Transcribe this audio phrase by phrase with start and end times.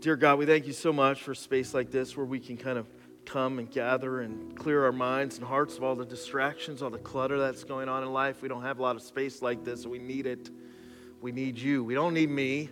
[0.00, 2.56] Dear God, we thank you so much for a space like this where we can
[2.56, 2.86] kind of
[3.26, 6.96] come and gather and clear our minds and hearts of all the distractions, all the
[6.96, 8.40] clutter that's going on in life.
[8.40, 10.48] We don't have a lot of space like this, we need it.
[11.20, 11.84] We need you.
[11.84, 12.70] We don't need me.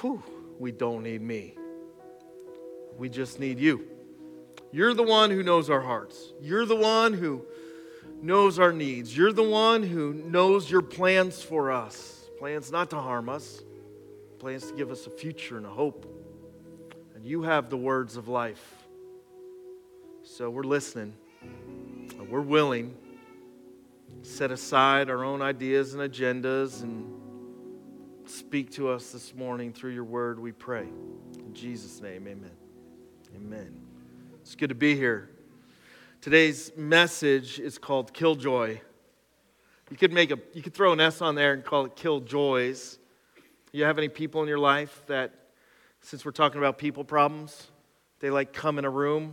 [0.00, 0.22] Whew,
[0.60, 1.56] we don't need me.
[2.96, 3.84] We just need you.
[4.70, 6.32] You're the one who knows our hearts.
[6.40, 7.44] You're the one who
[8.22, 9.16] knows our needs.
[9.16, 12.28] You're the one who knows your plans for us.
[12.38, 13.60] Plans not to harm us,
[14.42, 16.04] plans to give us a future and a hope.
[17.14, 18.74] And you have the words of life.
[20.24, 21.14] So we're listening.
[22.28, 22.96] We're willing.
[24.22, 27.08] Set aside our own ideas and agendas and
[28.28, 30.88] speak to us this morning through your word, we pray.
[31.38, 32.50] In Jesus' name, amen.
[33.36, 33.72] Amen.
[34.40, 35.30] It's good to be here.
[36.20, 38.80] Today's message is called Killjoy.
[39.88, 42.98] You could make a you could throw an S on there and call it Killjoys.
[43.74, 45.32] You have any people in your life that,
[46.02, 47.68] since we're talking about people problems,
[48.20, 49.32] they like come in a room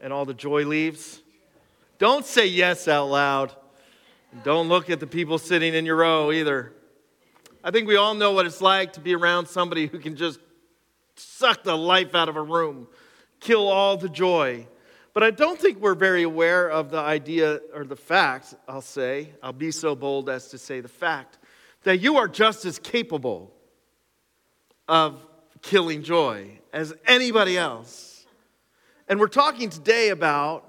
[0.00, 1.22] and all the joy leaves?
[1.98, 3.54] Don't say yes out loud.
[4.42, 6.72] Don't look at the people sitting in your row either.
[7.62, 10.40] I think we all know what it's like to be around somebody who can just
[11.14, 12.88] suck the life out of a room,
[13.38, 14.66] kill all the joy.
[15.14, 19.32] But I don't think we're very aware of the idea or the fact, I'll say,
[19.44, 21.38] I'll be so bold as to say the fact,
[21.84, 23.52] that you are just as capable
[24.88, 25.20] of
[25.62, 28.26] killing joy as anybody else.
[29.08, 30.64] And we're talking today about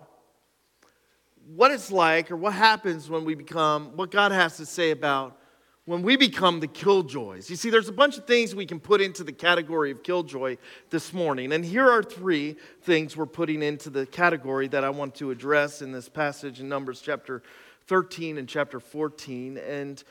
[1.55, 5.37] what it's like or what happens when we become, what God has to say about
[5.85, 7.49] when we become the killjoys.
[7.49, 10.57] You see, there's a bunch of things we can put into the category of killjoy
[10.89, 11.53] this morning.
[11.53, 15.81] And here are three things we're putting into the category that I want to address
[15.81, 17.41] in this passage in Numbers chapter
[17.87, 19.57] 13 and chapter 14.
[19.57, 20.03] And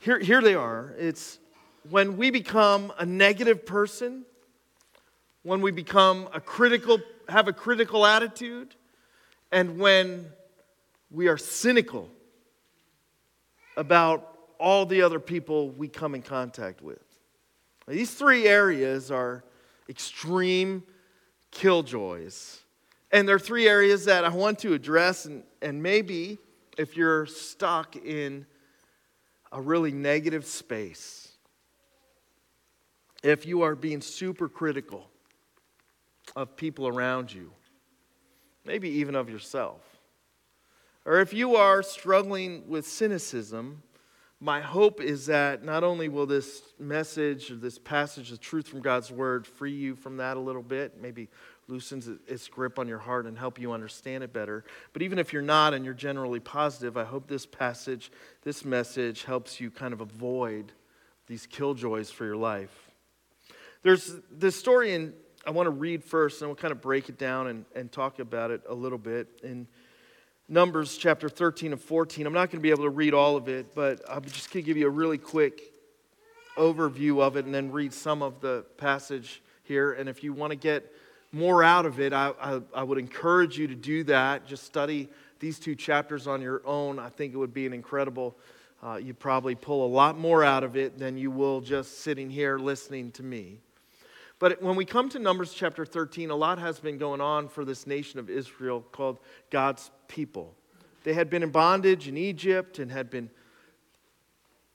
[0.00, 0.96] here, here they are.
[0.98, 1.38] It's
[1.88, 4.24] when we become a negative person,
[5.42, 8.74] when we become a critical, have a critical attitude,
[9.50, 10.26] and when
[11.10, 12.08] we are cynical
[13.76, 17.02] about all the other people we come in contact with.
[17.88, 19.42] These three areas are
[19.88, 20.84] extreme
[21.50, 22.60] killjoys.
[23.12, 26.38] And they're three areas that I want to address, and, and maybe
[26.78, 28.46] if you're stuck in
[29.50, 31.19] a really negative space,
[33.22, 35.08] if you are being super critical
[36.36, 37.52] of people around you,
[38.64, 39.80] maybe even of yourself,
[41.04, 43.82] or if you are struggling with cynicism,
[44.42, 48.80] my hope is that not only will this message or this passage of truth from
[48.80, 51.28] God's word free you from that a little bit, maybe
[51.68, 55.32] loosens its grip on your heart and help you understand it better, but even if
[55.32, 58.10] you're not and you're generally positive, I hope this passage,
[58.42, 60.72] this message helps you kind of avoid
[61.26, 62.89] these killjoys for your life.
[63.82, 65.14] There's this story, and
[65.46, 68.18] I want to read first, and we'll kind of break it down and, and talk
[68.18, 69.40] about it a little bit.
[69.42, 69.66] In
[70.50, 73.48] Numbers chapter 13 and 14, I'm not going to be able to read all of
[73.48, 75.72] it, but I'm just going to give you a really quick
[76.58, 79.92] overview of it and then read some of the passage here.
[79.92, 80.92] And if you want to get
[81.32, 84.46] more out of it, I, I, I would encourage you to do that.
[84.46, 85.08] Just study
[85.38, 86.98] these two chapters on your own.
[86.98, 88.36] I think it would be an incredible
[88.82, 92.30] uh, you probably pull a lot more out of it than you will just sitting
[92.30, 93.60] here listening to me.
[94.40, 97.62] But when we come to Numbers chapter 13, a lot has been going on for
[97.62, 99.18] this nation of Israel called
[99.50, 100.54] God's people.
[101.04, 103.28] They had been in bondage in Egypt and had been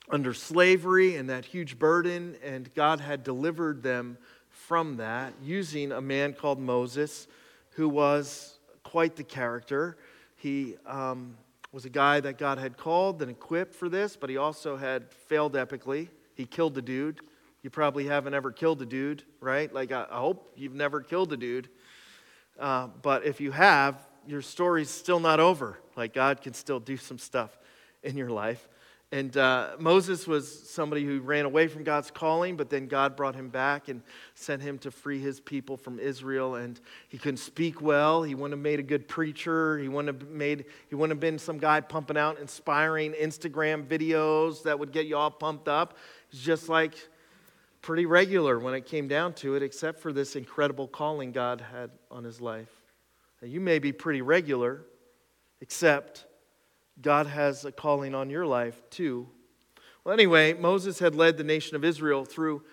[0.07, 6.01] under slavery and that huge burden, and God had delivered them from that using a
[6.01, 7.27] man called Moses,
[7.71, 9.97] who was quite the character.
[10.35, 11.37] He um,
[11.71, 15.11] was a guy that God had called and equipped for this, but he also had
[15.11, 16.09] failed epically.
[16.35, 17.19] He killed the dude.
[17.65, 19.73] You probably haven't ever killed a dude, right?
[19.73, 21.67] Like, I, hope you've never killed a dude.
[22.59, 25.79] Uh, but if you have, your story's still not over.
[25.97, 27.57] Like, God can still do some stuff
[28.03, 28.69] in your life.
[29.11, 33.33] And uh, Moses was somebody who ran away from God's calling, but then God brought
[33.33, 34.03] him back and
[34.35, 36.53] sent him to free his people from Israel.
[36.53, 36.79] And
[37.09, 38.21] he couldn't speak well.
[38.21, 39.79] He wouldn't have made a good preacher.
[39.79, 40.65] He wouldn't have made.
[40.89, 45.17] He wouldn't have been some guy pumping out inspiring Instagram videos that would get you
[45.17, 45.97] all pumped up.
[46.29, 46.93] He's just like
[47.85, 51.91] pretty regular when it came down to it, except for this incredible calling God had
[52.09, 52.81] on his life.
[53.43, 54.81] Now, you may be pretty regular,
[55.61, 56.25] except
[56.99, 59.27] God has a calling on your life too.
[60.03, 62.63] Well, anyway, Moses had led the nation of Israel through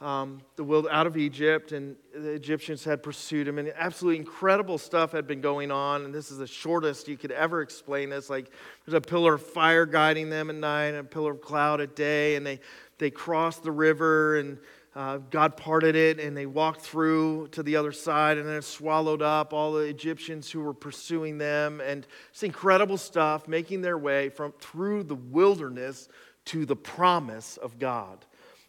[0.00, 4.78] um, the world out of Egypt, and the Egyptians had pursued him, and absolutely incredible
[4.78, 6.04] stuff had been going on.
[6.04, 8.30] And this is the shortest you could ever explain this.
[8.30, 8.50] Like
[8.84, 11.96] there's a pillar of fire guiding them at night, and a pillar of cloud at
[11.96, 12.60] day, and they
[12.98, 14.58] they crossed the river and
[14.94, 18.64] uh, God parted it and they walked through to the other side and then it
[18.64, 21.80] swallowed up all the Egyptians who were pursuing them.
[21.80, 26.08] And it's incredible stuff making their way from through the wilderness
[26.46, 28.24] to the promise of God.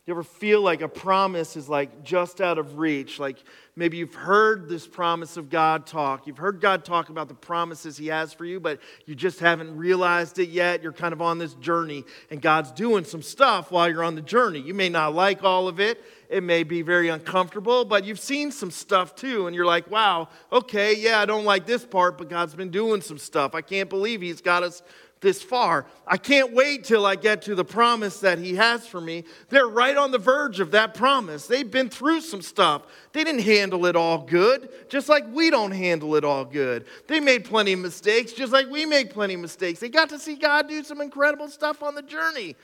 [0.09, 3.19] You ever feel like a promise is like just out of reach?
[3.19, 3.37] Like
[3.75, 6.25] maybe you've heard this promise of God talk.
[6.25, 9.77] You've heard God talk about the promises He has for you, but you just haven't
[9.77, 10.81] realized it yet.
[10.81, 14.23] You're kind of on this journey, and God's doing some stuff while you're on the
[14.23, 14.59] journey.
[14.59, 18.51] You may not like all of it, it may be very uncomfortable, but you've seen
[18.51, 22.29] some stuff too, and you're like, wow, okay, yeah, I don't like this part, but
[22.29, 23.53] God's been doing some stuff.
[23.53, 24.81] I can't believe He's got us
[25.21, 25.85] this far.
[26.07, 29.25] I can't wait till I get to the promise that He has for me.
[29.49, 31.47] They're right on the verge of that promise.
[31.47, 32.83] They've been through some stuff.
[33.11, 36.85] They didn't handle it all good, just like we don't handle it all good.
[37.07, 39.79] They made plenty of mistakes, just like we make plenty of mistakes.
[39.79, 42.55] They got to see God do some incredible stuff on the journey,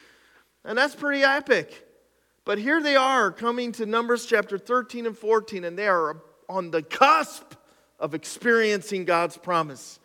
[0.63, 1.81] and that's pretty epic.
[2.45, 6.17] But here they are coming to Numbers chapter 13 and 14, and they are
[6.47, 7.55] on the cusp
[7.99, 9.99] of experiencing God's promise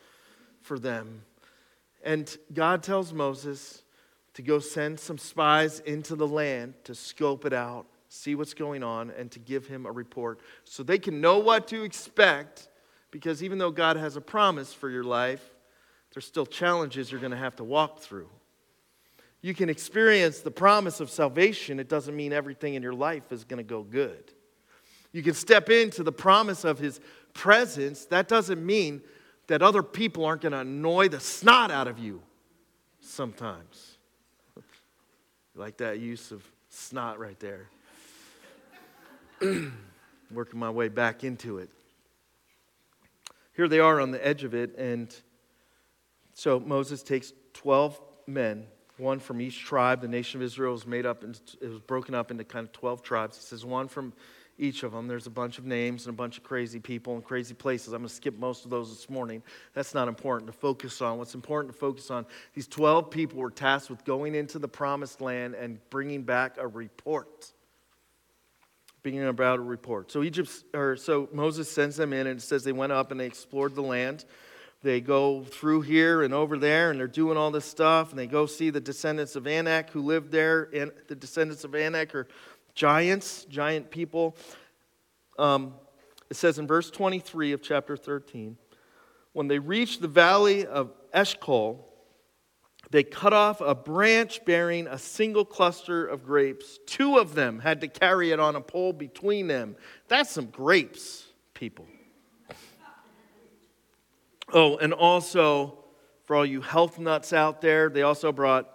[0.62, 1.22] for them.
[2.02, 3.82] And God tells Moses
[4.34, 8.82] to go send some spies into the land to scope it out, see what's going
[8.82, 12.68] on, and to give him a report so they can know what to expect.
[13.10, 15.44] Because even though God has a promise for your life,
[16.14, 18.28] there's still challenges you're going to have to walk through.
[19.42, 23.44] You can experience the promise of salvation, it doesn't mean everything in your life is
[23.44, 24.32] going to go good.
[25.12, 27.00] You can step into the promise of his
[27.32, 29.02] presence, that doesn't mean
[29.50, 32.22] that other people aren't going to annoy the snot out of you
[33.00, 33.96] sometimes.
[35.56, 37.68] like that use of snot right there.
[40.30, 41.68] Working my way back into it.
[43.56, 45.12] Here they are on the edge of it, and
[46.32, 48.68] so Moses takes 12 men,
[48.98, 50.00] one from each tribe.
[50.00, 52.72] The nation of Israel was made up, and it was broken up into kind of
[52.72, 53.36] 12 tribes.
[53.36, 54.12] He says, one from
[54.60, 55.08] each of them.
[55.08, 57.92] There's a bunch of names and a bunch of crazy people and crazy places.
[57.92, 59.42] I'm going to skip most of those this morning.
[59.74, 61.18] That's not important to focus on.
[61.18, 65.20] What's important to focus on, these 12 people were tasked with going into the promised
[65.20, 67.52] land and bringing back a report.
[69.02, 70.12] Bringing about a report.
[70.12, 73.18] So Egypt, or so Moses sends them in, and it says they went up and
[73.18, 74.26] they explored the land.
[74.82, 78.26] They go through here and over there, and they're doing all this stuff, and they
[78.26, 80.68] go see the descendants of Anak who lived there.
[80.74, 82.28] And the descendants of Anak are
[82.74, 84.36] giants, giant people.
[85.38, 85.74] Um,
[86.30, 88.56] it says in verse 23 of chapter 13
[89.32, 91.86] when they reached the valley of Eshcol,
[92.90, 96.78] they cut off a branch bearing a single cluster of grapes.
[96.86, 99.76] Two of them had to carry it on a pole between them.
[100.08, 101.86] That's some grapes, people.
[104.52, 105.78] Oh, and also,
[106.24, 108.68] for all you health nuts out there, they also brought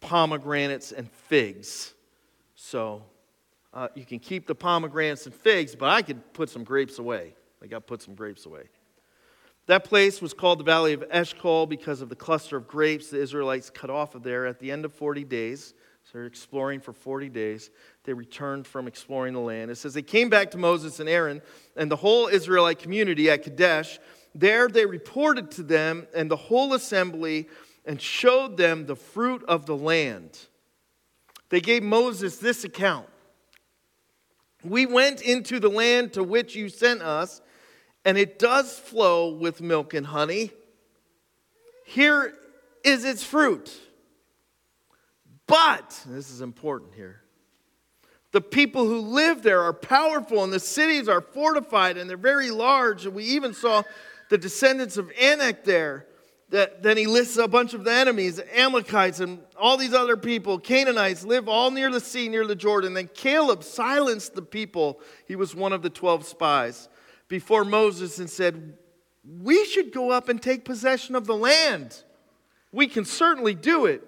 [0.00, 1.94] pomegranates and figs.
[2.54, 3.02] So
[3.72, 7.34] uh, you can keep the pomegranates and figs, but I could put some grapes away.
[7.62, 8.64] I got put some grapes away.
[9.66, 13.20] That place was called the Valley of Eshcol because of the cluster of grapes the
[13.20, 15.74] Israelites cut off of there at the end of 40 days.
[16.02, 17.70] So they're exploring for 40 days.
[18.04, 19.70] They returned from exploring the land.
[19.70, 21.40] It says they came back to Moses and Aaron
[21.76, 24.00] and the whole Israelite community at Kadesh.
[24.34, 27.48] There they reported to them and the whole assembly
[27.84, 30.46] and showed them the fruit of the land.
[31.50, 33.06] They gave Moses this account
[34.64, 37.40] we went into the land to which you sent us,
[38.04, 40.50] and it does flow with milk and honey.
[41.84, 42.34] Here
[42.84, 43.72] is its fruit.
[45.46, 47.22] But, this is important here,
[48.32, 52.50] the people who live there are powerful, and the cities are fortified, and they're very
[52.50, 53.04] large.
[53.04, 53.82] And we even saw
[54.28, 56.06] the descendants of Anak there
[56.50, 60.58] that, then he lists a bunch of the enemies, Amalekites and all these other people,
[60.58, 62.94] Canaanites, live all near the sea, near the Jordan.
[62.94, 65.00] Then Caleb silenced the people.
[65.26, 66.88] He was one of the 12 spies
[67.28, 68.76] before Moses and said,
[69.24, 72.02] We should go up and take possession of the land.
[72.72, 74.02] We can certainly do it.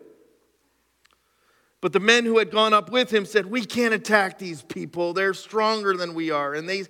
[1.80, 5.12] But the men who had gone up with him said, We can't attack these people.
[5.12, 6.54] They're stronger than we are.
[6.54, 6.84] And they,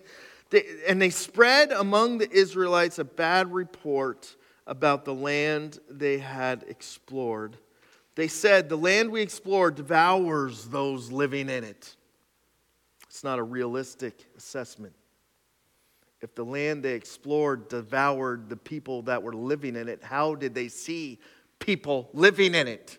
[0.48, 4.34] they, and they spread among the Israelites a bad report
[4.66, 7.56] about the land they had explored.
[8.14, 11.96] They said, The land we explored devours those living in it.
[13.08, 14.94] It's not a realistic assessment.
[16.20, 20.54] If the land they explored devoured the people that were living in it, how did
[20.54, 21.18] they see
[21.58, 22.98] people living in it?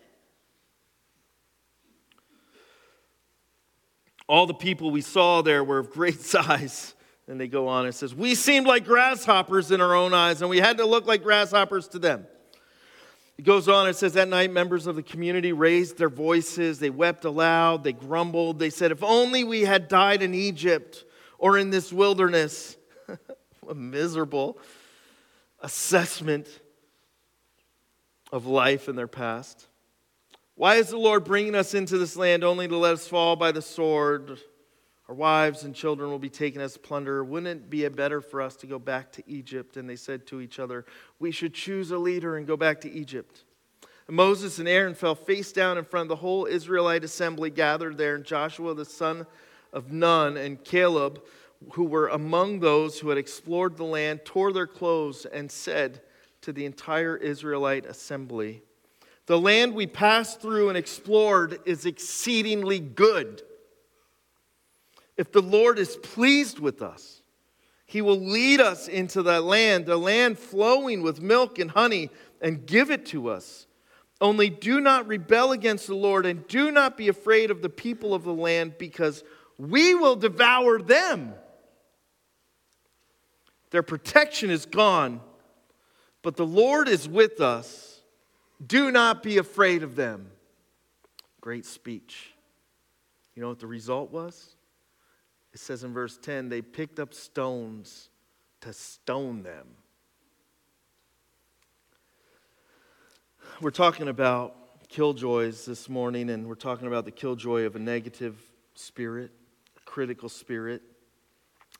[4.26, 6.93] All the people we saw there were of great size
[7.26, 10.50] and they go on, it says, We seemed like grasshoppers in our own eyes, and
[10.50, 12.26] we had to look like grasshoppers to them.
[13.36, 16.78] It goes on, it says, That night, members of the community raised their voices.
[16.78, 17.84] They wept aloud.
[17.84, 18.58] They grumbled.
[18.58, 21.04] They said, If only we had died in Egypt
[21.38, 22.76] or in this wilderness.
[23.68, 24.58] a miserable
[25.60, 26.48] assessment
[28.32, 29.68] of life in their past.
[30.56, 33.52] Why is the Lord bringing us into this land only to let us fall by
[33.52, 34.38] the sword?
[35.08, 37.22] Our wives and children will be taken as plunder.
[37.22, 39.76] Wouldn't it be better for us to go back to Egypt?
[39.76, 40.86] And they said to each other,
[41.18, 43.44] We should choose a leader and go back to Egypt.
[44.06, 47.98] And Moses and Aaron fell face down in front of the whole Israelite assembly gathered
[47.98, 49.26] there, and Joshua the son
[49.74, 51.22] of Nun and Caleb,
[51.72, 56.00] who were among those who had explored the land, tore their clothes and said
[56.42, 58.62] to the entire Israelite assembly,
[59.26, 63.42] The land we passed through and explored is exceedingly good.
[65.16, 67.22] If the Lord is pleased with us,
[67.86, 72.66] he will lead us into that land, a land flowing with milk and honey, and
[72.66, 73.66] give it to us.
[74.20, 78.14] Only do not rebel against the Lord, and do not be afraid of the people
[78.14, 79.22] of the land, because
[79.58, 81.34] we will devour them.
[83.70, 85.20] Their protection is gone,
[86.22, 88.00] but the Lord is with us.
[88.64, 90.30] Do not be afraid of them.
[91.40, 92.32] Great speech.
[93.34, 94.53] You know what the result was?
[95.54, 98.10] It says in verse 10 they picked up stones
[98.60, 99.68] to stone them.
[103.60, 104.56] We're talking about
[104.88, 108.36] killjoys this morning, and we're talking about the killjoy of a negative
[108.74, 109.30] spirit,
[109.76, 110.82] a critical spirit,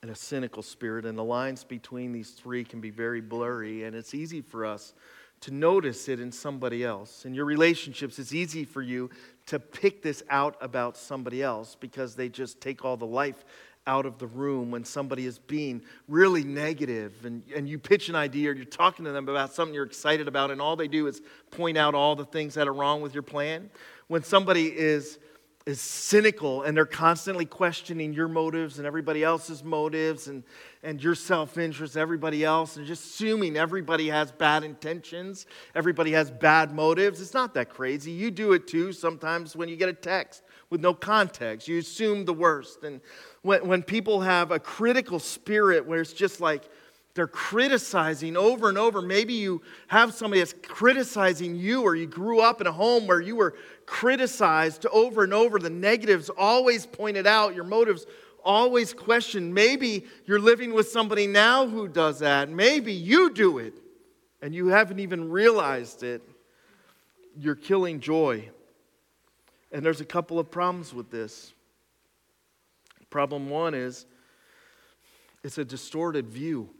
[0.03, 1.05] and a cynical spirit.
[1.05, 4.95] And the lines between these three can be very blurry, and it's easy for us
[5.45, 7.27] to notice it in somebody else.
[7.27, 9.11] In your relationships, it's easy for you
[9.45, 13.45] to pick this out about somebody else because they just take all the life
[13.87, 18.15] out of the room when somebody is being really negative and, and you pitch an
[18.15, 21.07] idea or you're talking to them about something you're excited about and all they do
[21.07, 21.21] is
[21.51, 23.69] point out all the things that are wrong with your plan.
[24.07, 25.19] When somebody is
[25.67, 30.45] is cynical and they're constantly questioning your motives and everybody else's motives and,
[30.83, 36.31] and your self interest, everybody else, and just assuming everybody has bad intentions, everybody has
[36.31, 37.21] bad motives.
[37.21, 38.11] It's not that crazy.
[38.11, 41.67] You do it too sometimes when you get a text with no context.
[41.67, 42.85] You assume the worst.
[42.85, 43.01] And
[43.41, 46.69] when, when people have a critical spirit where it's just like,
[47.15, 49.01] they're criticizing over and over.
[49.01, 53.21] Maybe you have somebody that's criticizing you, or you grew up in a home where
[53.21, 53.55] you were
[53.87, 55.59] criticized over and over.
[55.59, 58.07] The negatives always pointed out, your motives
[58.45, 59.55] always questioned.
[59.55, 62.49] Maybe you're living with somebody now who does that.
[62.49, 63.75] Maybe you do it
[64.43, 66.23] and you haven't even realized it.
[67.39, 68.51] You're killing joy.
[69.73, 71.53] And there's a couple of problems with this.
[73.11, 74.07] Problem one is
[75.43, 76.71] it's a distorted view.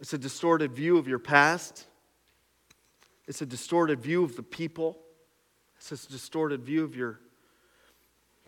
[0.00, 1.86] It's a distorted view of your past.
[3.26, 4.98] It's a distorted view of the people.
[5.78, 7.20] It's a distorted view of your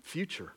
[0.03, 0.53] future.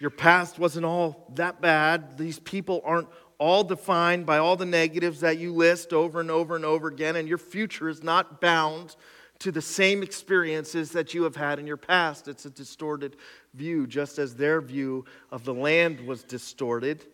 [0.00, 2.18] Your past wasn't all that bad.
[2.18, 6.56] These people aren't all defined by all the negatives that you list over and over
[6.56, 8.96] and over again, and your future is not bound
[9.40, 12.28] to the same experiences that you have had in your past.
[12.28, 13.16] It's a distorted
[13.52, 17.04] view, just as their view of the land was distorted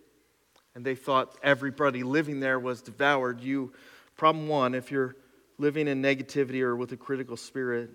[0.74, 3.40] and they thought everybody living there was devoured.
[3.40, 3.72] You,
[4.16, 5.16] problem one, if you're
[5.58, 7.90] living in negativity or with a critical spirit,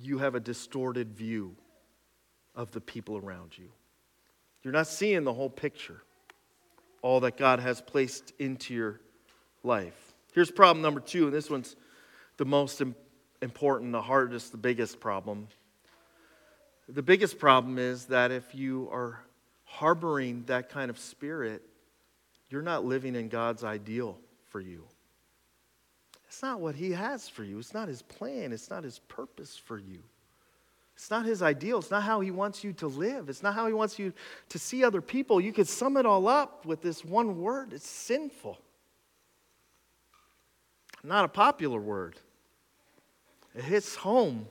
[0.00, 1.56] you have a distorted view
[2.54, 3.68] of the people around you.
[4.62, 6.02] You're not seeing the whole picture,
[7.02, 9.00] all that God has placed into your
[9.62, 9.94] life.
[10.32, 11.76] Here's problem number two, and this one's
[12.36, 12.82] the most
[13.40, 15.48] important, the hardest, the biggest problem.
[16.88, 19.20] The biggest problem is that if you are
[19.64, 21.62] harboring that kind of spirit,
[22.48, 24.18] you're not living in God's ideal
[24.50, 24.84] for you.
[26.36, 27.58] It's not what He has for you.
[27.58, 28.52] It's not His plan.
[28.52, 30.02] It's not His purpose for you.
[30.94, 31.78] It's not His ideal.
[31.78, 33.30] It's not how He wants you to live.
[33.30, 34.12] It's not how He wants you
[34.50, 35.40] to see other people.
[35.40, 38.58] You could sum it all up with this one word it's sinful.
[41.02, 42.16] Not a popular word.
[43.54, 44.46] It hits home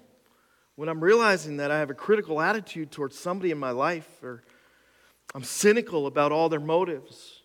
[0.77, 4.42] when I'm realizing that I have a critical attitude towards somebody in my life or
[5.36, 7.44] I'm cynical about all their motives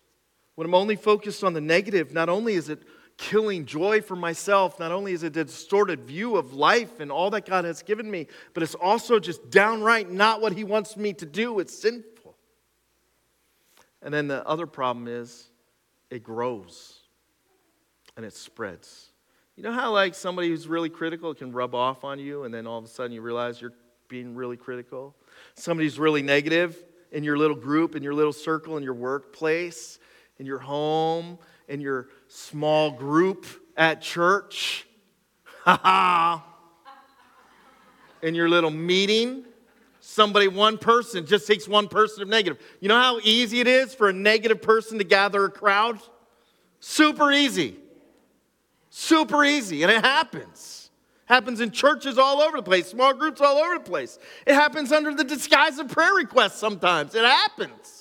[0.55, 2.81] when I'm only focused on the negative, not only is it
[3.21, 7.29] killing joy for myself, not only is it a distorted view of life and all
[7.29, 8.25] that God has given me,
[8.55, 11.59] but it's also just downright not what He wants me to do.
[11.59, 12.35] It's sinful.
[14.01, 15.51] And then the other problem is
[16.09, 16.97] it grows
[18.17, 19.11] and it spreads.
[19.55, 22.65] You know how, like, somebody who's really critical can rub off on you, and then
[22.65, 23.73] all of a sudden you realize you're
[24.07, 25.15] being really critical?
[25.53, 26.75] Somebody who's really negative
[27.11, 29.99] in your little group, in your little circle, in your workplace,
[30.39, 31.37] in your home,
[31.71, 33.45] in your small group
[33.77, 34.85] at church.
[38.23, 39.45] In your little meeting,
[39.99, 42.61] somebody, one person, just takes one person of negative.
[42.79, 45.99] You know how easy it is for a negative person to gather a crowd?
[46.79, 47.77] Super easy.
[48.91, 49.81] Super easy.
[49.81, 50.91] And it happens.
[51.25, 54.19] Happens in churches all over the place, small groups all over the place.
[54.45, 57.15] It happens under the disguise of prayer requests sometimes.
[57.15, 58.00] It happens.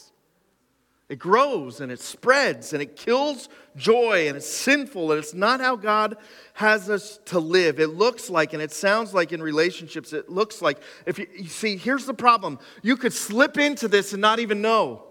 [1.10, 5.60] It grows and it spreads and it kills joy and it's sinful and it's not
[5.60, 6.16] how God
[6.52, 7.80] has us to live.
[7.80, 11.48] It looks like and it sounds like in relationships, it looks like, if you, you
[11.48, 15.02] see, here's the problem you could slip into this and not even know.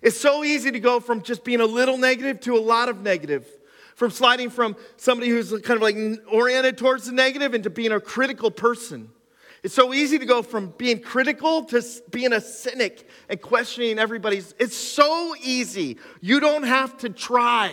[0.00, 3.02] It's so easy to go from just being a little negative to a lot of
[3.02, 3.46] negative,
[3.94, 5.96] from sliding from somebody who's kind of like
[6.32, 9.10] oriented towards the negative into being a critical person.
[9.62, 14.54] It's so easy to go from being critical to being a cynic and questioning everybody's.
[14.58, 15.98] It's so easy.
[16.20, 17.72] You don't have to try,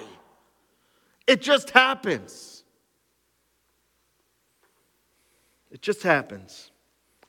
[1.26, 2.64] it just happens.
[5.72, 6.72] It just happens.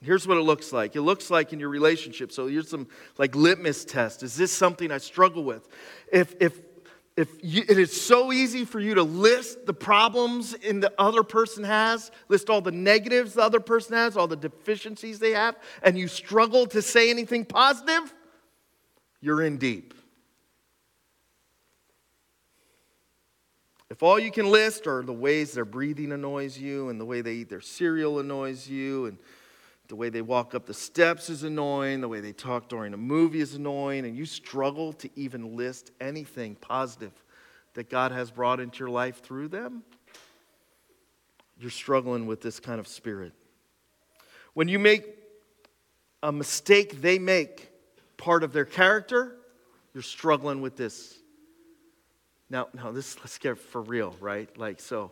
[0.03, 0.97] Here's what it looks like.
[0.97, 2.33] It looks like in your relationship.
[2.33, 2.89] So here's some
[3.19, 4.23] like litmus test.
[4.23, 5.69] Is this something I struggle with?
[6.11, 6.59] If if
[7.21, 11.23] if you, it is so easy for you to list the problems in the other
[11.23, 15.55] person has, list all the negatives the other person has, all the deficiencies they have,
[15.83, 18.15] and you struggle to say anything positive,
[19.21, 19.93] you're in deep.
[23.91, 27.21] If all you can list are the ways their breathing annoys you, and the way
[27.21, 29.19] they eat their cereal annoys you, and
[29.91, 32.01] the way they walk up the steps is annoying.
[32.01, 34.07] The way they talk during a movie is annoying.
[34.07, 37.13] And you struggle to even list anything positive
[37.75, 39.83] that God has brought into your life through them.
[41.59, 43.33] You're struggling with this kind of spirit.
[44.55, 45.07] When you make
[46.23, 47.73] a mistake they make
[48.17, 49.35] part of their character,
[49.93, 51.19] you're struggling with this.
[52.49, 54.57] Now, now this let's get for real, right?
[54.57, 55.11] Like so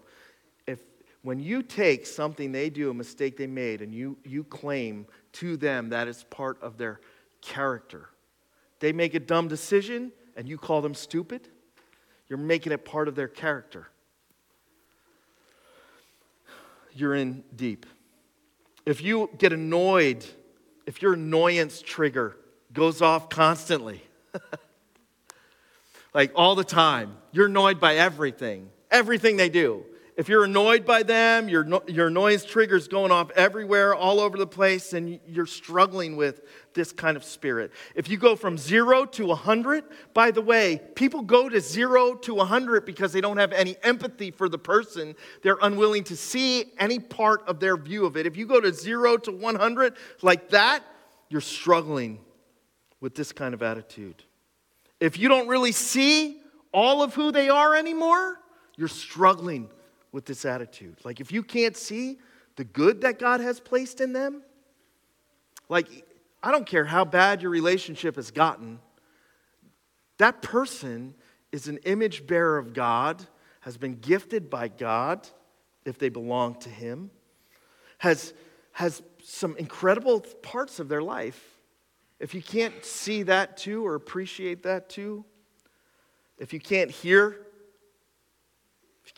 [1.23, 5.57] when you take something they do, a mistake they made, and you, you claim to
[5.57, 7.01] them that it's part of their
[7.41, 8.11] character,
[8.81, 11.49] they make a dumb decision and you call them stupid,
[12.29, 13.89] you're making it part of their character.
[16.93, 17.87] You're in deep.
[18.87, 20.25] If you get annoyed,
[20.87, 22.37] if your annoyance trigger
[22.73, 24.03] goes off constantly,
[26.15, 29.85] like all the time, you're annoyed by everything, everything they do.
[30.19, 34.49] If you're annoyed by them, your, your noise triggers going off everywhere, all over the
[34.49, 36.41] place, and you're struggling with
[36.75, 37.71] this kind of spirit.
[37.95, 42.35] If you go from zero to 100, by the way, people go to zero to
[42.35, 45.15] 100 because they don't have any empathy for the person.
[45.43, 48.27] They're unwilling to see any part of their view of it.
[48.27, 50.83] If you go to zero to 100 like that,
[51.29, 52.19] you're struggling
[53.01, 54.25] with this kind of attitude.
[54.99, 56.41] If you don't really see
[56.75, 58.41] all of who they are anymore,
[58.77, 59.71] you're struggling
[60.13, 60.97] with this attitude.
[61.05, 62.19] Like, if you can't see
[62.57, 64.43] the good that God has placed in them,
[65.69, 66.05] like,
[66.43, 68.81] I don't care how bad your relationship has gotten,
[70.19, 71.15] that person
[71.53, 73.25] is an image bearer of God,
[73.61, 75.29] has been gifted by God
[75.85, 77.11] if they belong to Him,
[77.99, 78.33] has,
[78.73, 81.59] has some incredible parts of their life.
[82.21, 85.25] If you can't see that too or appreciate that too,
[86.39, 87.48] if you can't hear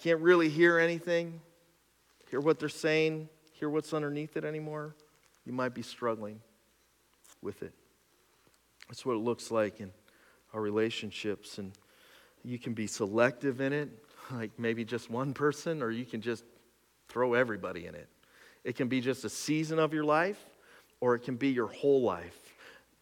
[0.01, 1.41] can't really hear anything,
[2.31, 4.95] hear what they're saying, hear what's underneath it anymore,
[5.45, 6.41] you might be struggling
[7.43, 7.73] with it.
[8.89, 9.93] That's what it looks like in
[10.55, 11.59] our relationships.
[11.59, 11.73] And
[12.43, 13.91] you can be selective in it,
[14.33, 16.45] like maybe just one person, or you can just
[17.09, 18.09] throw everybody in it.
[18.65, 20.43] It can be just a season of your life,
[21.01, 22.39] or it can be your whole life.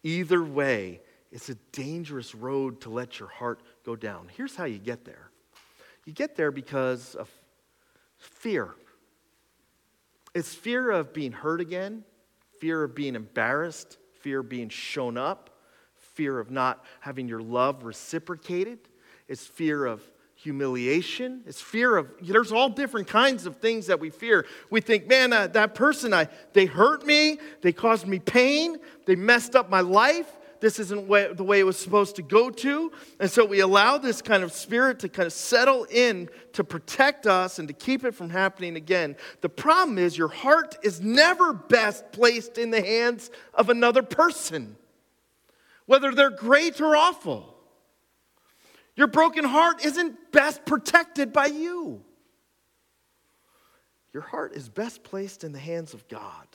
[0.03, 4.27] Either way, it's a dangerous road to let your heart go down.
[4.35, 5.29] Here's how you get there
[6.09, 7.29] you get there because of
[8.17, 8.73] fear.
[10.33, 12.03] It's fear of being hurt again,
[12.59, 15.51] fear of being embarrassed, fear of being shown up,
[16.15, 18.79] fear of not having your love reciprocated.
[19.27, 20.01] It's fear of
[20.33, 21.43] humiliation.
[21.45, 24.47] It's fear of, there's all different kinds of things that we fear.
[24.71, 29.15] We think, man, uh, that person, I, they hurt me, they caused me pain, they
[29.15, 32.91] messed up my life, this isn't the way it was supposed to go to.
[33.19, 37.27] And so we allow this kind of spirit to kind of settle in to protect
[37.27, 39.15] us and to keep it from happening again.
[39.41, 44.75] The problem is your heart is never best placed in the hands of another person,
[45.85, 47.55] whether they're great or awful.
[48.95, 52.03] Your broken heart isn't best protected by you.
[54.13, 56.47] Your heart is best placed in the hands of God.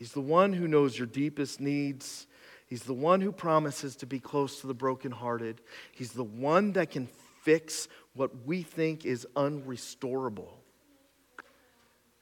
[0.00, 2.26] He's the one who knows your deepest needs.
[2.66, 5.60] He's the one who promises to be close to the brokenhearted.
[5.92, 7.06] He's the one that can
[7.42, 10.48] fix what we think is unrestorable.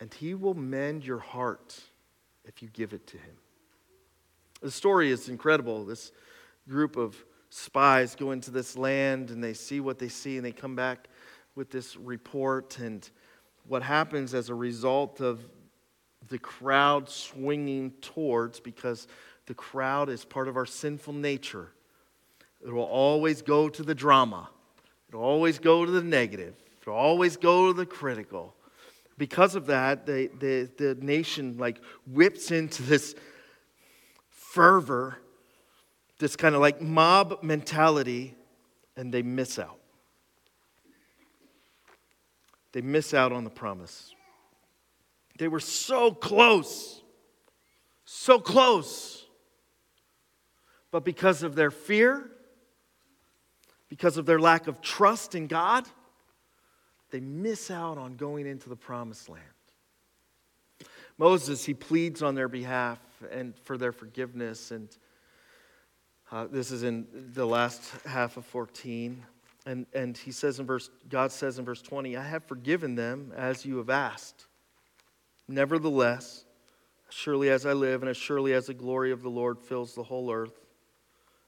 [0.00, 1.80] and he will mend your heart
[2.44, 3.36] if you give it to him.
[4.60, 5.84] The story is incredible.
[5.84, 6.12] This
[6.68, 7.16] group of
[7.50, 11.08] spies go into this land and they see what they see and they come back
[11.54, 12.78] with this report.
[12.78, 13.08] And
[13.66, 15.40] what happens as a result of
[16.28, 19.06] the crowd swinging towards, because
[19.46, 21.70] the crowd is part of our sinful nature,
[22.64, 24.50] it will always go to the drama,
[25.08, 28.54] it'll always go to the negative, it'll always go to the critical.
[29.16, 33.14] Because of that, the, the, the nation like whips into this
[34.30, 35.18] fervor,
[36.18, 38.34] this kind of like mob mentality,
[38.96, 39.78] and they miss out.
[42.72, 44.14] They miss out on the promise.
[45.38, 47.00] They were so close,
[48.04, 49.24] so close.
[50.90, 52.30] But because of their fear,
[53.88, 55.86] because of their lack of trust in God,
[57.10, 59.44] they miss out on going into the promised land.
[61.16, 62.98] Moses, he pleads on their behalf
[63.30, 64.70] and for their forgiveness.
[64.70, 64.88] And
[66.30, 69.24] uh, this is in the last half of 14.
[69.66, 73.32] And, and he says in verse, God says in verse 20, I have forgiven them
[73.36, 74.47] as you have asked.
[75.48, 76.44] Nevertheless,
[77.08, 80.02] surely as I live and as surely as the glory of the Lord fills the
[80.02, 80.60] whole earth,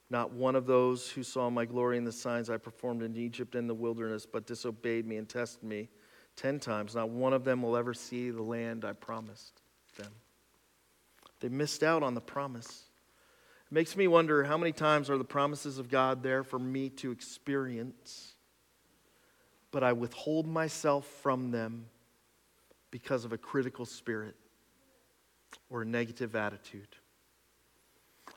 [0.08, 3.54] not one of those who saw my glory in the signs I performed in Egypt
[3.54, 5.90] and the wilderness, but disobeyed me and tested me
[6.34, 9.60] ten times, not one of them will ever see the land I promised
[9.98, 10.10] them.
[11.40, 12.84] They missed out on the promise.
[13.70, 16.88] It makes me wonder how many times are the promises of God there for me
[16.90, 18.34] to experience,
[19.70, 21.86] but I withhold myself from them
[22.90, 24.34] because of a critical spirit
[25.68, 26.88] or a negative attitude.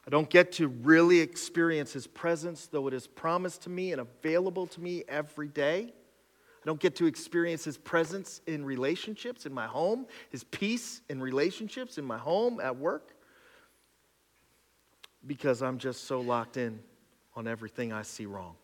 [0.05, 4.01] I don't get to really experience His presence, though it is promised to me and
[4.01, 5.93] available to me every day.
[6.63, 11.21] I don't get to experience His presence in relationships in my home, His peace in
[11.21, 13.15] relationships in my home, at work,
[15.25, 16.79] because I'm just so locked in
[17.35, 18.55] on everything I see wrong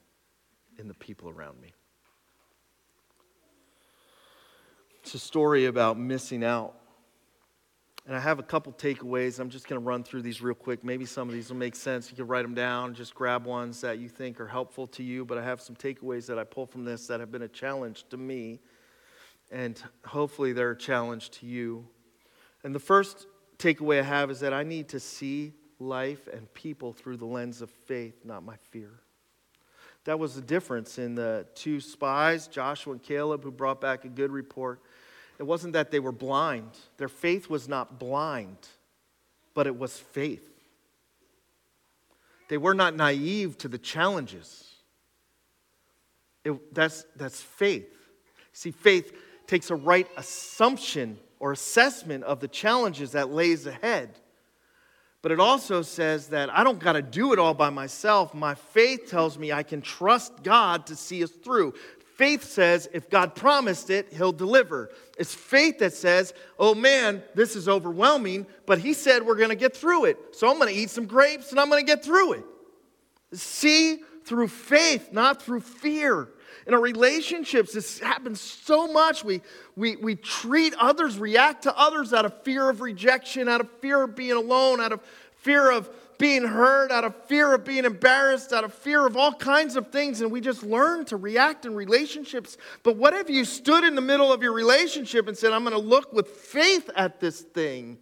[0.77, 1.73] in the people around me.
[5.01, 6.79] It's a story about missing out
[8.09, 9.39] and I have a couple takeaways.
[9.39, 10.83] I'm just going to run through these real quick.
[10.83, 12.09] Maybe some of these will make sense.
[12.09, 15.25] You can write them down, just grab ones that you think are helpful to you.
[15.25, 18.05] But I have some takeaways that I pull from this that have been a challenge
[18.09, 18.61] to me.
[19.51, 21.87] And hopefully they're a challenge to you.
[22.63, 23.27] And the first
[23.59, 27.61] takeaway I have is that I need to see life and people through the lens
[27.61, 29.01] of faith, not my fear.
[30.05, 34.09] That was the difference in the two spies, Joshua and Caleb, who brought back a
[34.09, 34.81] good report
[35.39, 38.57] it wasn't that they were blind, their faith was not blind,
[39.53, 40.45] but it was faith.
[42.49, 44.65] They were not naive to the challenges.
[46.43, 47.87] It, that's, that's faith.
[48.53, 49.13] See, faith
[49.47, 54.19] takes a right assumption or assessment of the challenges that lays ahead.
[55.21, 58.33] But it also says that I don't got to do it all by myself.
[58.33, 61.73] My faith tells me I can trust God to see us through.
[62.19, 64.89] Faith says if God promised it, he'll deliver.
[65.17, 69.55] It's faith that says, oh man, this is overwhelming, but he said we're going to
[69.55, 70.35] get through it.
[70.35, 72.43] So I'm going to eat some grapes and I'm going to get through it.
[73.31, 76.27] See through faith, not through fear.
[76.67, 79.23] In our relationships, this happens so much.
[79.23, 79.39] We,
[79.77, 84.03] we, we treat others, react to others out of fear of rejection, out of fear
[84.03, 84.99] of being alone, out of
[85.37, 89.33] fear of being hurt, out of fear of being embarrassed, out of fear of all
[89.33, 92.57] kinds of things, and we just learn to react in relationships.
[92.83, 95.73] But what if you stood in the middle of your relationship and said, I'm going
[95.73, 97.97] to look with faith at this thing?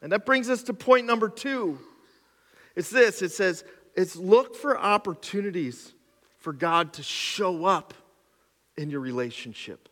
[0.00, 1.78] And that brings us to point number two.
[2.74, 3.62] It's this it says,
[3.94, 5.92] it's look for opportunities
[6.38, 7.92] for God to show up
[8.76, 9.88] in your relationship.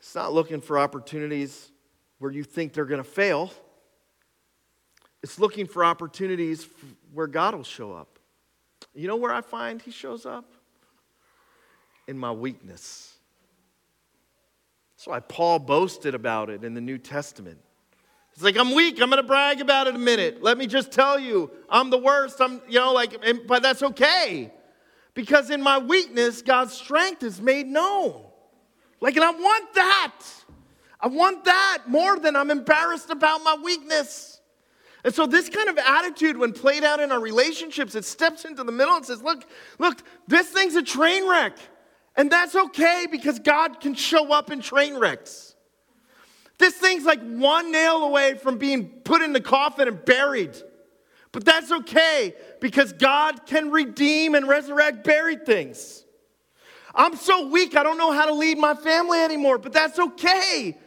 [0.00, 1.70] It's not looking for opportunities
[2.18, 3.50] where you think they're going to fail.
[5.24, 6.68] It's looking for opportunities
[7.14, 8.18] where God will show up.
[8.94, 10.44] You know where I find He shows up?
[12.06, 13.14] In my weakness.
[14.94, 17.56] That's why Paul boasted about it in the New Testament.
[18.34, 19.00] He's like, I'm weak.
[19.00, 20.42] I'm going to brag about it a minute.
[20.42, 22.38] Let me just tell you, I'm the worst.
[22.42, 24.52] I'm, you know, like, but that's okay.
[25.14, 28.26] Because in my weakness, God's strength is made known.
[29.00, 30.20] Like, and I want that.
[31.00, 34.42] I want that more than I'm embarrassed about my weakness.
[35.04, 38.64] And so, this kind of attitude, when played out in our relationships, it steps into
[38.64, 39.46] the middle and says, Look,
[39.78, 41.58] look, this thing's a train wreck.
[42.16, 45.54] And that's okay because God can show up in train wrecks.
[46.58, 50.56] This thing's like one nail away from being put in the coffin and buried.
[51.32, 56.04] But that's okay because God can redeem and resurrect buried things.
[56.94, 60.78] I'm so weak, I don't know how to lead my family anymore, but that's okay.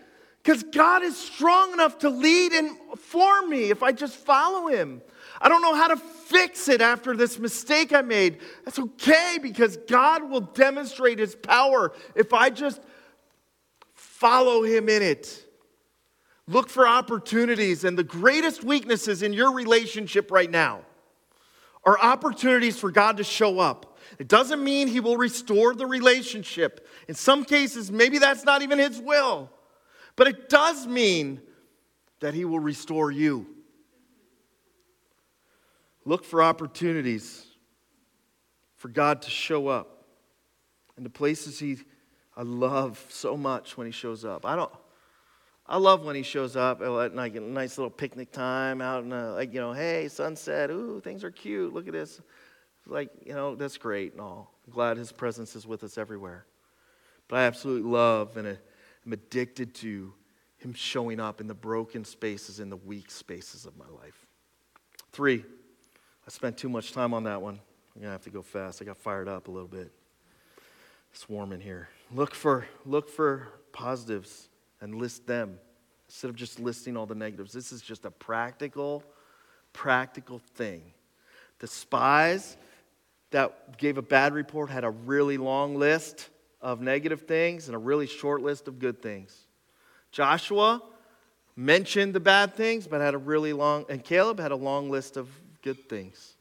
[0.48, 5.02] Because God is strong enough to lead and form me if I just follow Him.
[5.42, 8.38] I don't know how to fix it after this mistake I made.
[8.64, 12.80] That's okay because God will demonstrate His power if I just
[13.94, 15.46] follow Him in it.
[16.48, 20.80] Look for opportunities, and the greatest weaknesses in your relationship right now
[21.84, 24.00] are opportunities for God to show up.
[24.18, 26.88] It doesn't mean He will restore the relationship.
[27.10, 29.50] In some cases, maybe that's not even His will,
[30.18, 31.40] but it does mean
[32.20, 33.48] that He will restore you.
[36.04, 37.46] Look for opportunities
[38.76, 40.04] for God to show up
[40.98, 41.78] and the places He
[42.36, 44.46] I love so much when He shows up.
[44.46, 44.72] I don't.
[45.70, 49.12] I love when he shows up at like a nice little picnic time out in
[49.12, 52.22] a, like, you know, hey, sunset, ooh, things are cute, look at this.
[52.86, 54.54] Like, you know, that's great and all.
[54.66, 56.46] I'm glad his presence is with us everywhere.
[57.28, 58.58] But I absolutely love and
[59.08, 60.14] am addicted to
[60.58, 64.26] him showing up in the broken spaces, in the weak spaces of my life.
[65.14, 65.46] Three,
[66.26, 67.56] I spent too much time on that one.
[67.96, 68.82] I'm going to have to go fast.
[68.82, 69.92] I got fired up a little bit.
[71.14, 71.88] It's warm in here.
[72.14, 74.50] Look for, look for positives
[74.82, 75.58] and list them
[76.08, 77.54] instead of just listing all the negatives.
[77.54, 79.04] This is just a practical,
[79.74, 80.82] practical thing.
[81.60, 82.58] The spies
[83.32, 86.30] that gave a bad report had a really long list
[86.68, 89.46] of negative things and a really short list of good things.
[90.12, 90.84] Joshua
[91.56, 95.16] mentioned the bad things, but had a really long, and Caleb had a long list
[95.16, 95.30] of
[95.62, 96.36] good things.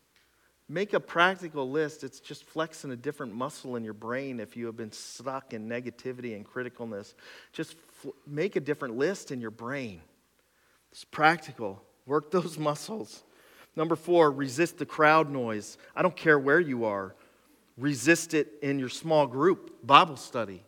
[0.68, 2.02] Make a practical list.
[2.02, 5.68] It's just flexing a different muscle in your brain if you have been stuck in
[5.68, 7.14] negativity and criticalness.
[7.52, 7.76] Just
[8.26, 10.00] make a different list in your brain.
[10.90, 11.80] It's practical.
[12.04, 13.22] Work those muscles.
[13.76, 15.78] Number four, resist the crowd noise.
[15.94, 17.14] I don't care where you are.
[17.76, 20.62] Resist it in your small group Bible study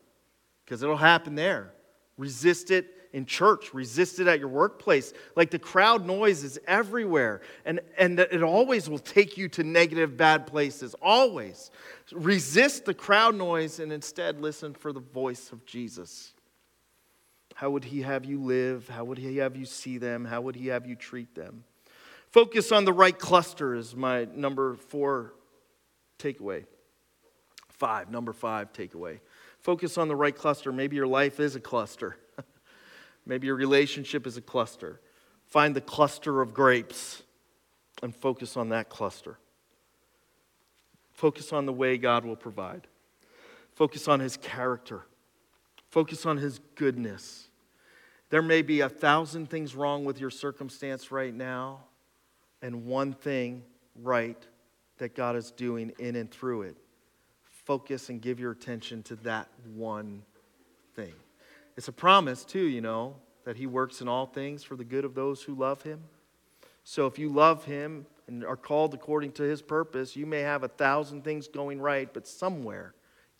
[0.64, 1.72] because it'll happen there.
[2.18, 5.14] Resist it in church, resist it at your workplace.
[5.34, 10.16] Like the crowd noise is everywhere, and, and it always will take you to negative,
[10.16, 10.94] bad places.
[11.00, 11.70] Always.
[12.12, 16.34] Resist the crowd noise and instead listen for the voice of Jesus.
[17.54, 18.88] How would he have you live?
[18.88, 20.24] How would he have you see them?
[20.24, 21.64] How would he have you treat them?
[22.30, 25.32] Focus on the right cluster is my number four
[26.18, 26.66] takeaway.
[27.78, 29.20] Five, number five takeaway.
[29.60, 30.72] Focus on the right cluster.
[30.72, 32.16] Maybe your life is a cluster.
[33.26, 35.00] Maybe your relationship is a cluster.
[35.46, 37.22] Find the cluster of grapes
[38.02, 39.38] and focus on that cluster.
[41.12, 42.86] Focus on the way God will provide.
[43.74, 45.02] Focus on his character.
[45.90, 47.48] Focus on his goodness.
[48.30, 51.80] There may be a thousand things wrong with your circumstance right now,
[52.60, 53.62] and one thing
[54.02, 54.36] right
[54.98, 56.76] that God is doing in and through it.
[57.68, 60.22] Focus and give your attention to that one
[60.96, 61.12] thing.
[61.76, 65.04] It's a promise, too, you know, that He works in all things for the good
[65.04, 66.00] of those who love Him.
[66.82, 70.62] So if you love Him and are called according to His purpose, you may have
[70.62, 72.94] a thousand things going right, but somewhere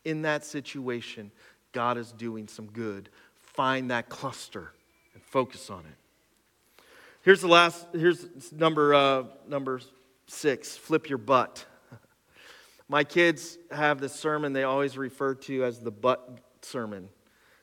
[0.05, 1.33] in that situation,
[1.73, 3.09] God is doing some good.
[3.35, 4.73] Find that cluster
[5.15, 6.85] and focus on it.
[7.23, 9.81] Here's the last, here's number, uh, number
[10.27, 11.65] six flip your butt.
[12.89, 17.09] My kids have this sermon they always refer to as the butt sermon.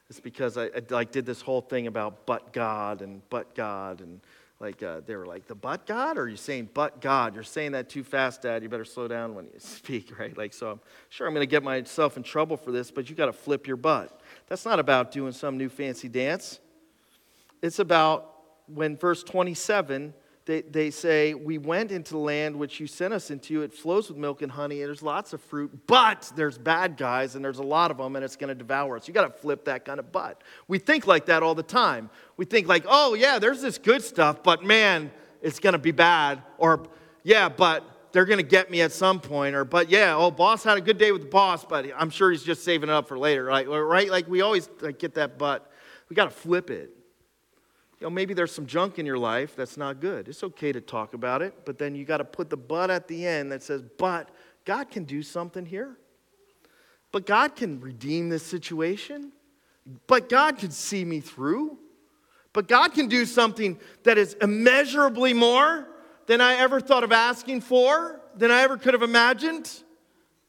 [0.09, 4.01] It's because I, I, like did this whole thing about but God and but God
[4.01, 4.21] and
[4.59, 7.33] like uh, they were like the but God or are you saying but God?
[7.33, 8.61] You're saying that too fast, Dad.
[8.61, 10.37] You better slow down when you speak, right?
[10.37, 10.71] Like so.
[10.71, 13.33] I'm sure I'm going to get myself in trouble for this, but you got to
[13.33, 14.21] flip your butt.
[14.47, 16.59] That's not about doing some new fancy dance.
[17.63, 18.31] It's about
[18.67, 20.13] when verse 27
[20.45, 23.63] they, they say, We went into the land which you sent us into.
[23.63, 27.35] It flows with milk and honey, and there's lots of fruit, but there's bad guys,
[27.35, 29.07] and there's a lot of them, and it's going to devour us.
[29.07, 30.43] You got to flip that kind of butt.
[30.67, 32.09] We think like that all the time.
[32.37, 35.91] We think, like, oh, yeah, there's this good stuff, but man, it's going to be
[35.91, 36.43] bad.
[36.59, 36.85] Or,
[37.23, 39.55] yeah, but they're going to get me at some point.
[39.55, 42.29] Or, but yeah, oh, boss had a good day with the boss, but I'm sure
[42.29, 43.67] he's just saving it up for later, right?
[43.67, 44.09] Right?
[44.11, 45.71] Like, we always like, get that butt.
[46.07, 46.91] We got to flip it.
[48.05, 50.27] Know, maybe there's some junk in your life that's not good.
[50.27, 53.07] It's okay to talk about it, but then you got to put the but at
[53.07, 54.29] the end that says, but
[54.63, 55.97] God can do something here.
[57.11, 59.31] But God can redeem this situation.
[60.05, 61.79] But God can see me through.
[62.53, 65.87] But God can do something that is immeasurably more
[66.27, 69.81] than I ever thought of asking for, than I ever could have imagined.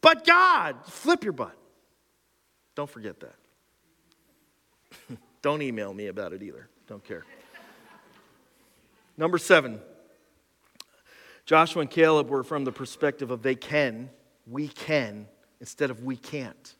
[0.03, 1.57] But God, flip your butt.
[2.75, 3.37] Don't forget that.
[5.41, 6.69] Don't email me about it either.
[6.87, 7.25] Don't care.
[9.17, 9.81] Number seven,
[11.47, 14.11] Joshua and Caleb were from the perspective of they can,
[14.47, 15.27] we can,
[15.61, 16.75] instead of we can't.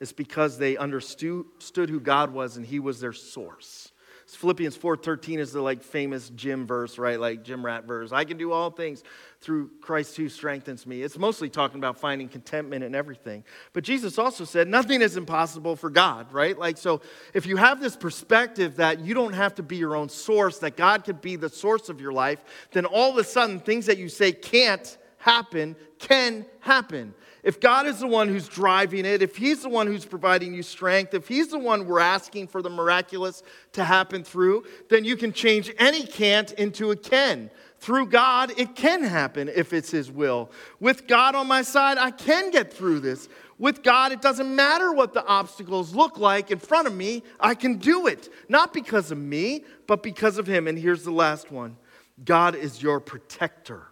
[0.00, 3.92] It's because they understood who God was and He was their source.
[4.36, 7.18] Philippians 4:13 is the like famous gym verse, right?
[7.18, 8.12] Like gym rat verse.
[8.12, 9.02] I can do all things
[9.40, 11.02] through Christ who strengthens me.
[11.02, 13.44] It's mostly talking about finding contentment in everything.
[13.72, 16.58] But Jesus also said nothing is impossible for God, right?
[16.58, 17.00] Like so
[17.34, 20.76] if you have this perspective that you don't have to be your own source, that
[20.76, 22.40] God could be the source of your life,
[22.72, 27.14] then all of a sudden things that you say can't happen can happen.
[27.42, 30.62] If God is the one who's driving it, if He's the one who's providing you
[30.62, 35.16] strength, if He's the one we're asking for the miraculous to happen through, then you
[35.16, 37.50] can change any can't into a can.
[37.78, 40.50] Through God, it can happen if it's His will.
[40.80, 43.28] With God on my side, I can get through this.
[43.58, 47.54] With God, it doesn't matter what the obstacles look like in front of me, I
[47.54, 48.30] can do it.
[48.48, 50.66] Not because of me, but because of Him.
[50.66, 51.76] And here's the last one
[52.24, 53.89] God is your protector.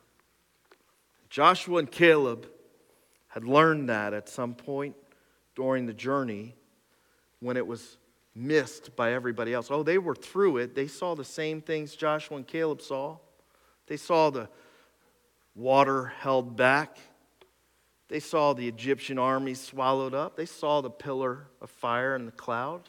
[1.31, 2.47] Joshua and Caleb
[3.29, 4.97] had learned that at some point
[5.55, 6.55] during the journey
[7.41, 7.99] when it was
[8.35, 9.71] missed by everybody else.
[9.71, 10.75] Oh, they were through it.
[10.75, 13.19] They saw the same things Joshua and Caleb saw.
[13.87, 14.49] They saw the
[15.55, 16.99] water held back.
[18.09, 20.37] They saw the Egyptian army swallowed up.
[20.37, 22.89] They saw the pillar of fire and the cloud.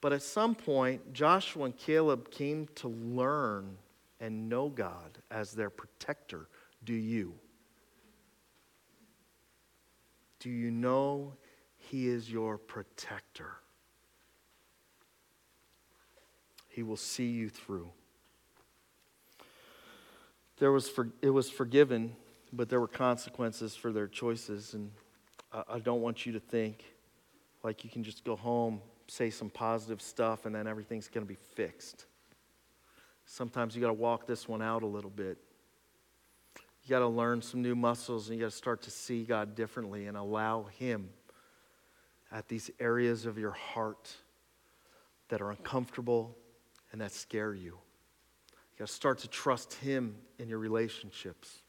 [0.00, 3.78] But at some point, Joshua and Caleb came to learn
[4.20, 6.48] and know God as their protector.
[6.84, 7.34] Do you?
[10.40, 11.34] Do you know
[11.76, 13.52] He is your protector?
[16.68, 17.90] He will see you through.
[20.58, 22.16] There was for, it was forgiven,
[22.52, 24.74] but there were consequences for their choices.
[24.74, 24.90] And
[25.52, 26.84] I, I don't want you to think
[27.62, 31.28] like you can just go home, say some positive stuff, and then everything's going to
[31.28, 32.06] be fixed.
[33.26, 35.38] Sometimes you got to walk this one out a little bit.
[36.82, 39.54] You got to learn some new muscles and you got to start to see God
[39.54, 41.10] differently and allow Him
[42.32, 44.12] at these areas of your heart
[45.28, 46.36] that are uncomfortable
[46.90, 47.72] and that scare you.
[47.72, 51.62] You got to start to trust Him in your relationships.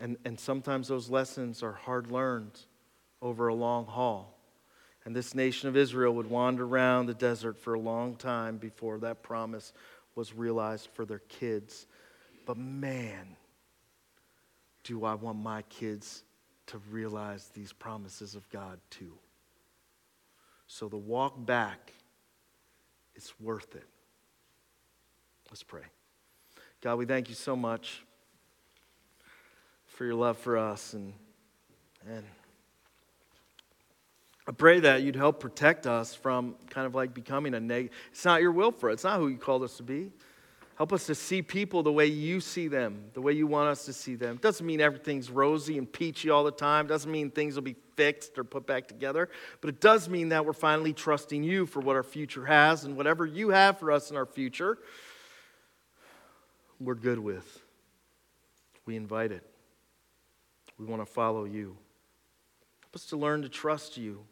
[0.00, 2.58] And, and sometimes those lessons are hard learned
[3.22, 4.36] over a long haul.
[5.04, 8.98] And this nation of Israel would wander around the desert for a long time before
[8.98, 9.72] that promise
[10.16, 11.86] was realized for their kids.
[12.46, 13.36] But man,
[14.84, 16.22] do I want my kids
[16.66, 19.12] to realize these promises of God too?
[20.66, 21.92] So the walk back,
[23.14, 23.86] it's worth it.
[25.50, 25.82] Let's pray.
[26.80, 28.02] God, we thank you so much
[29.86, 31.12] for your love for us and
[32.06, 32.24] and
[34.46, 37.96] I pray that you'd help protect us from kind of like becoming a negative.
[38.10, 38.94] It's not your will for it.
[38.94, 40.12] It's not who you called us to be.
[40.76, 43.84] Help us to see people the way you see them, the way you want us
[43.84, 44.38] to see them.
[44.42, 46.88] Doesn't mean everything's rosy and peachy all the time.
[46.88, 49.28] Doesn't mean things will be fixed or put back together.
[49.60, 52.96] But it does mean that we're finally trusting you for what our future has and
[52.96, 54.78] whatever you have for us in our future,
[56.80, 57.62] we're good with.
[58.84, 59.48] We invite it.
[60.76, 61.76] We want to follow you.
[62.82, 64.24] Help us to learn to trust you.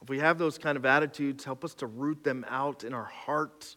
[0.00, 3.04] If we have those kind of attitudes, help us to root them out in our
[3.04, 3.76] hearts